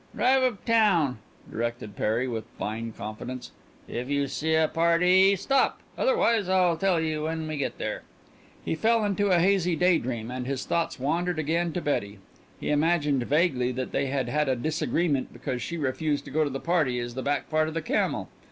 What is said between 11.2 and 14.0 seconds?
again to Betty he imagined vaguely that